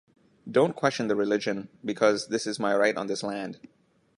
Don't 0.49 0.75
question 0.75 1.07
the 1.09 1.15
religion 1.15 1.69
because 1.85 2.29
this 2.29 2.47
is 2.47 2.59
my 2.59 2.75
right 2.75 2.97
on 2.97 3.05
this 3.05 3.21
land. 3.21 3.59